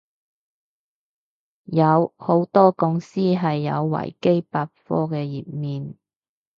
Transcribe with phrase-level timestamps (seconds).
[1.65, 5.93] 有，好多講師係有維基百科嘅頁面